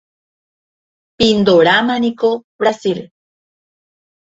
Pindorámaniko 1.21 2.29
Brasil. 2.59 3.09